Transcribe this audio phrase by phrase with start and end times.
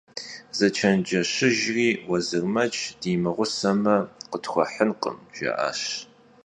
[0.57, 3.97] Zeçenceşıjjri «Vuezırmec di mığuseme,–
[4.29, 5.81] khıtxuehınkhım»,– jja'aş.